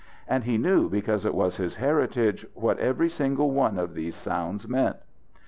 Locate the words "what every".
2.55-3.07